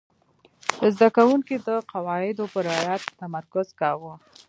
زده 0.95 1.07
کوونکي 1.17 1.55
د 1.67 1.69
قواعدو 1.91 2.43
په 2.53 2.59
رعایت 2.67 3.03
تمرکز 3.21 3.67
کاوه. 3.79 4.13